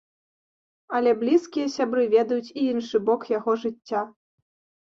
[0.99, 4.01] Але блізкія сябры ведаюць і іншы бок яго жыцця.